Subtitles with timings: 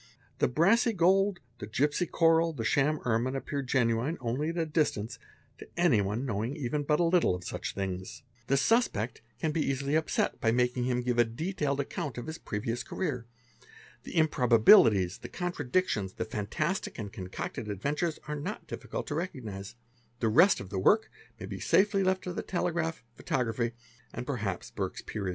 [0.39, 4.65] The Db assy gold, the gipsy coral, the sham ermine appear genuine only at a
[4.65, 5.19] | distance
[5.59, 9.51] to any one knowing even but a little of such things; the suspect | can
[9.51, 13.25] be easily upset by making him give a detailed account of his previous * areer;
[14.01, 19.75] the improbabilities, the contradictions, the fantastic and con cocted adventures, are not difficult to recognize;
[20.19, 23.73] the rest of the work Vay be Beery left to the telegraph, photography,
[24.11, 25.29] and perhaps" Burke's eerage."